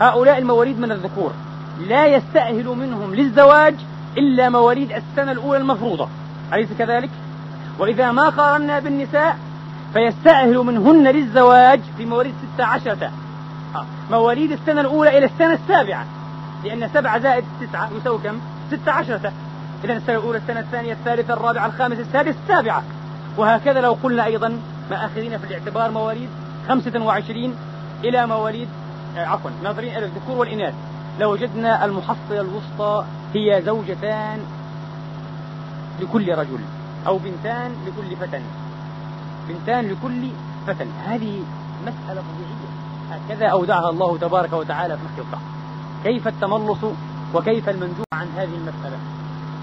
[0.00, 1.32] هؤلاء المواليد من الذكور
[1.88, 3.74] لا يستأهل منهم للزواج
[4.16, 6.08] إلا مواليد السنة الأولى المفروضة.
[6.52, 7.10] أليس كذلك؟
[7.78, 9.38] وإذا ما قارنا بالنساء
[9.98, 13.10] فيستأهل منهن للزواج في مواليد ستة عشرة.
[13.74, 13.86] آه.
[14.10, 16.04] مواليد السنة الأولى إلى السنة السابعة.
[16.64, 18.38] لأن سبعة زائد تسعة يساوي كم؟
[18.70, 19.32] ستة عشرة.
[19.84, 22.82] إذا السنة الأولى السنة الثانية الثالثة الرابعة الخامسة السادسة السابعة.
[23.36, 26.28] وهكذا لو قلنا أيضا مآخذين في الاعتبار مواليد
[26.68, 27.54] خمسة وعشرين
[28.04, 28.68] إلى مواليد
[29.16, 30.74] آه عفوا ناظرين إلى الذكور والإناث.
[31.20, 34.38] لوجدنا المحصلة الوسطى هي زوجتان
[36.00, 36.60] لكل رجل
[37.06, 38.40] أو بنتان لكل فتى
[39.48, 40.28] بنتان لكل
[40.66, 41.42] فتى هذه
[41.82, 42.68] مسألة طبيعية.
[43.10, 45.40] هكذا أودعها الله تبارك وتعالى في الخلقة
[46.04, 46.78] كيف التملص
[47.34, 48.96] وكيف المنزوع عن هذه المسألة؟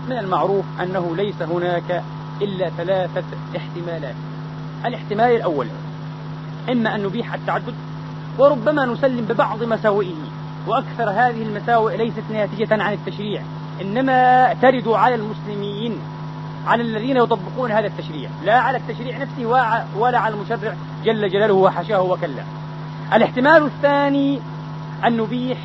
[0.10, 2.04] من المعروف أنه ليس هناك
[2.42, 3.24] إلا ثلاثة
[3.58, 4.16] احتمالات.
[4.86, 5.68] الاحتمال الأول
[6.72, 7.74] إما أن نبيح التعدد
[8.38, 10.16] وربما نسلم ببعض مساوئه.
[10.68, 13.42] وأكثر هذه المساوئ ليست ناتجة عن التشريع
[13.82, 16.00] إنما ترد على المسلمين.
[16.68, 18.30] على الذين يطبقون هذا التشريع.
[18.46, 19.46] لا على التشريع نفسه
[19.98, 22.44] ولا على المشرع جل جلاله وحشاه وكلا.
[23.14, 24.40] الاحتمال الثاني
[25.06, 25.58] أن نبيح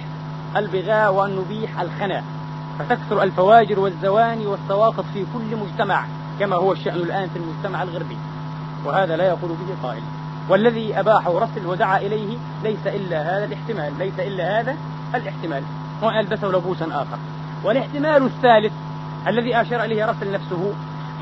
[0.56, 2.22] البغاء وأن نبيح الخنا.
[2.78, 6.04] فتكثر الفواجر والزواني والسواقط في كل مجتمع
[6.40, 8.16] كما هو الشأن الآن في المجتمع الغربي.
[8.84, 10.02] وهذا لا يقول به قائل.
[10.48, 13.92] والذي أباحه رسل ودعا إليه ليس إلا هذا الاحتمال.
[13.98, 14.76] ليس إلا هذا
[15.14, 15.62] الاحتمال.
[16.02, 17.18] وأن ألبسه لبوسا آخر.
[17.64, 18.72] والاحتمال الثالث
[19.26, 20.72] الذي أشار إليه رسل نفسه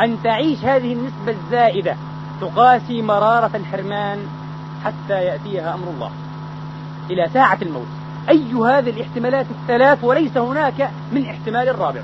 [0.01, 1.97] أن تعيش هذه النسبة الزائدة
[2.41, 4.19] تقاسي مرارة الحرمان
[4.85, 6.11] حتى يأتيها أمر الله.
[7.11, 7.87] إلى ساعة الموت.
[8.29, 12.01] أي هذه الاحتمالات الثلاث وليس هناك من احتمال رابع.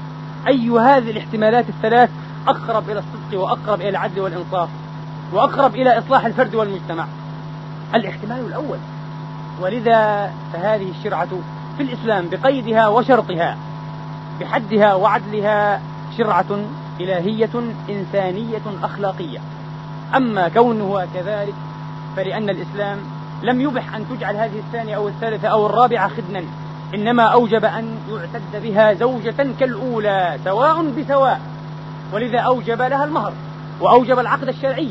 [0.46, 2.10] أي هذه الاحتمالات الثلاث
[2.48, 4.68] أقرب إلى الصدق وأقرب إلى العدل والإنصاف
[5.32, 7.06] وأقرب إلى إصلاح الفرد والمجتمع.
[7.94, 8.78] الاحتمال الأول.
[9.60, 11.28] ولذا فهذه الشرعة
[11.76, 13.56] في الإسلام بقيدها وشرطها
[14.40, 15.80] بحدها وعدلها
[16.18, 16.44] شرعة
[17.00, 17.50] إلهية
[17.90, 19.38] إنسانية أخلاقية.
[20.16, 21.54] أما كونها كذلك
[22.16, 22.98] فلأن الإسلام
[23.42, 26.42] لم يبح أن تجعل هذه الثانية أو الثالثة أو الرابعة خدنا
[26.94, 31.40] إنما أوجب أن يعتد بها زوجة كالأولى سواء بسواء.
[32.12, 33.32] ولذا أوجب لها المهر
[33.80, 34.90] وأوجب العقد الشرعي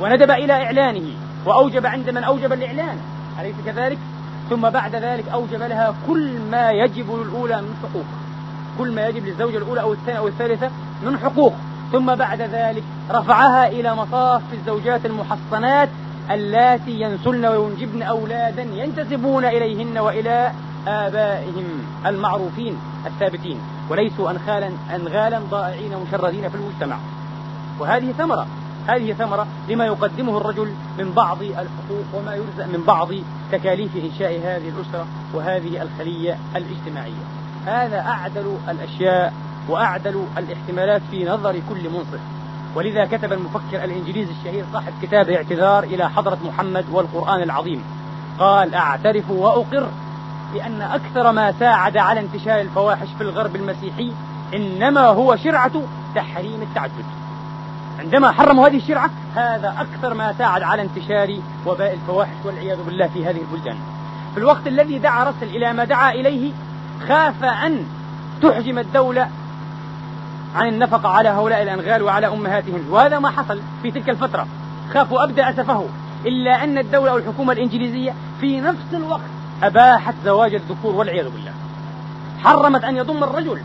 [0.00, 1.10] وندب إلى إعلانه
[1.46, 2.98] وأوجب عند من أوجب الإعلان.
[3.40, 3.98] أليس كذلك؟
[4.50, 8.04] ثم بعد ذلك أوجب لها كل ما يجب للأولى من حقوق
[8.78, 10.70] كل ما يجب للزوجة الأولى أو الثانية أو الثالثة
[11.02, 11.54] من حقوق.
[11.92, 15.88] ثم بعد ذلك رفعها إلى مصاف الزوجات المحصنات
[16.30, 20.52] اللاتي ينسلن وينجبن أولادا ينتسبون إليهن وإلى
[20.88, 21.64] آبائهم
[22.06, 23.58] المعروفين الثابتين.
[23.90, 26.96] وليسوا أنخالا أنغالا ضائعين مشردين في المجتمع.
[27.78, 28.46] وهذه ثمرة.
[28.86, 33.08] هذه ثمرة لما يقدمه الرجل من بعض الحقوق وما يرزق من بعض
[33.52, 37.45] تكاليف إنشاء هذه الأسرة وهذه الخلية الاجتماعية.
[37.66, 39.32] هذا أعدل الأشياء
[39.68, 42.20] وأعدل الاحتمالات في نظر كل منصف.
[42.74, 47.82] ولذا كتب المفكر الإنجليزي الشهير صاحب كتاب اعتذار إلى حضرة محمد والقرآن العظيم.
[48.38, 49.88] قال أعترف وأقر
[50.54, 54.12] بأن أكثر ما ساعد على انتشار الفواحش في الغرب المسيحي
[54.54, 55.82] إنما هو شرعة
[56.14, 57.04] تحريم التعدد
[57.98, 63.26] عندما حرموا هذه الشرعة هذا أكثر ما ساعد على انتشار وباء الفواحش والعياذ بالله في
[63.26, 63.76] هذه البلدان.
[64.34, 66.52] في الوقت الذي دعا رسل إلى ما دعا إليه
[67.08, 67.84] خاف أن
[68.42, 69.28] تحجم الدولة
[70.56, 72.80] عن النفقة على هؤلاء الأنغال وعلى أمهاتهم.
[72.90, 74.46] وهذا ما حصل في تلك الفترة.
[74.94, 75.84] خافوا أبدى أسفه.
[76.26, 79.20] إلا أن الدولة أو الحكومة الإنجليزية في نفس الوقت
[79.62, 81.52] أباحت زواج الذكور والعياذ بالله.
[82.44, 83.60] حرمت أن يضم الرجل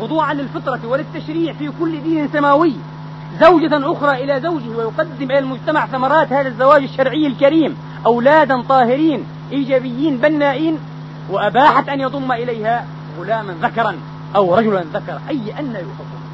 [0.00, 2.72] خضوعا للفطرة وللتشريع في كل دين سماوي
[3.40, 7.76] زوجة أخرى إلى زوجه ويقدم إلى المجتمع ثمرات هذا الزواج الشرعي الكريم.
[8.06, 10.78] أولادا طاهرين إيجابيين بنائين
[11.30, 12.86] وأباحت أن يضم إليها
[13.18, 13.96] غلاما ذكرا
[14.36, 16.24] أو رجلا ذكر أي أن يوصفون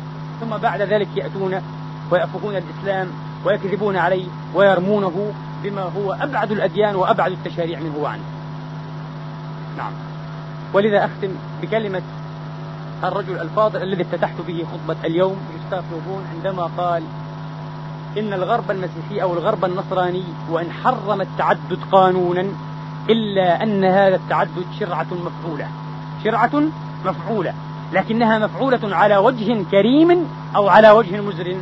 [0.41, 1.63] ثم بعد ذلك يأتون
[2.11, 3.09] ويأفقون الإسلام
[3.45, 8.23] ويكذبون عليه ويرمونه بما هو أبعد الأديان وأبعد التشاريع منه وعنه.
[9.77, 9.93] نعم.
[10.75, 11.29] ولذا أختم
[11.63, 12.03] بكلمة
[13.05, 17.03] الرجل الفاضل الذي افتتحت به خطبة اليوم جوستاف لوبون عندما قال
[18.19, 22.47] إن الغرب المسيحي أو الغرب النصراني وإن حرم التعدد قانونا
[23.09, 25.69] إلا أن هذا التعدد شرعة مفعولة.
[26.25, 26.63] شرعة
[27.05, 27.55] مفعولة.
[27.93, 31.57] لكنها مفعولة على وجه كريم أو على وجه مزر.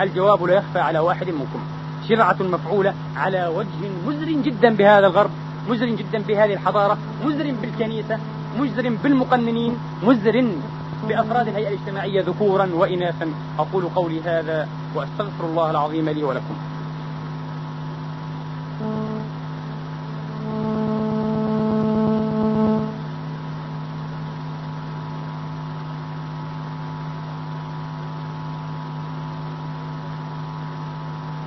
[0.00, 1.60] الجواب لا يخفى على واحد منكم.
[2.08, 5.30] شرعة مفعولة على وجه مزر جدا بهذا الغرب
[5.68, 8.18] مزر جدا بهذه الحضارة مزر بالكنيسة
[8.58, 10.46] مزر بالمقننين مزر
[11.08, 13.28] بأفراد الهيئة الاجتماعية ذكورا وإناثا.
[13.58, 16.54] أقول قولي هذا وأستغفر الله العظيم لي ولكم.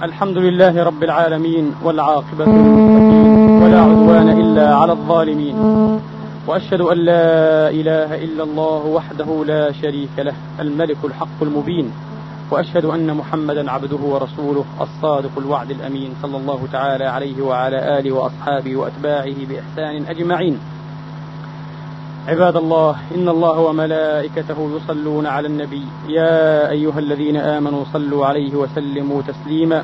[0.06, 2.46] الحمد لله رب العالمين والعاقبة
[3.64, 5.56] ولا عدوان إلا على الظالمين.
[6.48, 11.92] وأشهد أن لا إله إلا الله وحده لا شريك له الملك الحق المبين.
[12.52, 18.76] وأشهد أن محمدا عبده ورسوله الصادق الوعد الأمين صلى الله تعالى عليه وعلى آله وأصحابه
[18.76, 20.60] وأتباعه بإحسان أجمعين.
[22.28, 25.86] عباد الله إن الله وملائكته يصلون على النبي.
[26.08, 29.84] يا أيها الذين آمنوا صلوا عليه وسلموا تسليما.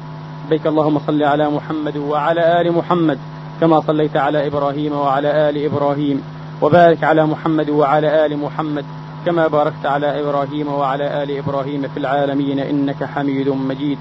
[0.49, 3.19] بك اللهم صل على محمد وعلى آل محمد
[3.61, 6.21] كما صليت على إبراهيم وعلى آل إبراهيم.
[6.61, 8.85] وبارك على محمد وعلى آل محمد
[9.25, 13.97] كما باركت على إبراهيم وعلى آل إبراهيم في العالمين إنك حميد مجيد.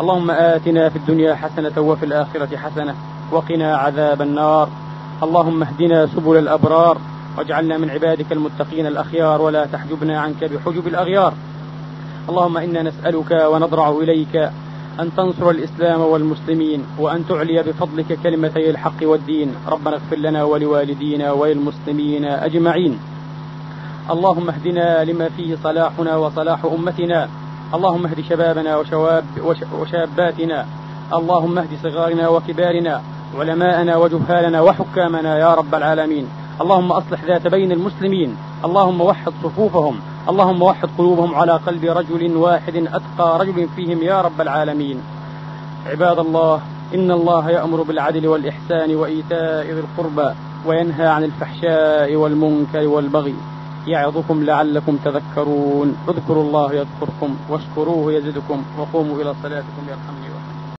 [0.00, 2.94] اللهم آتنا في الدنيا حسنة وفي الآخرة حسنة
[3.32, 4.68] وقنا عذاب النار.
[5.22, 6.98] اللهم اهدنا سبل الأبرار.
[7.38, 11.34] واجعلنا من عبادك المتقين الأخيار ولا تحجبنا عنك بحجب الأغيار.
[12.28, 14.36] اللهم إنا نسألك ونضرع إليك
[15.00, 19.54] أن تنصر الإسلام والمسلمين وأن تعلي بفضلك كلمتي الحق والدين.
[19.68, 22.98] ربنا اغفر لنا ولوالدينا وللمسلمين أجمعين.
[24.10, 27.28] اللهم اهدنا لما فيه صلاحنا وصلاح أمتنا.
[27.74, 29.24] اللهم اهد شبابنا وشواب
[29.80, 30.66] وشاباتنا.
[31.12, 33.02] اللهم اهد صغارنا وكبارنا
[33.38, 36.28] علماءنا وجهالنا وحكامنا يا رب العالمين.
[36.60, 38.36] اللهم أصلح ذات بين المسلمين.
[38.64, 40.00] اللهم وحد صفوفهم.
[40.28, 45.00] اللهم وحد قلوبهم على قلب رجل واحد أتقى رجل فيهم يا رب العالمين.
[45.86, 46.60] عباد الله
[46.94, 50.34] إن الله يأمر بالعدل والإحسان وإيتاء ذي القربى
[50.66, 53.34] وينهى عن الفحشاء والمنكر والبغي.
[53.86, 55.96] يعظكم لعلكم تذكرون.
[56.08, 58.62] اذكروا الله يذكركم واشكروه يزدكم.
[58.78, 60.33] وقوموا إلى صلاتكم يرحمني.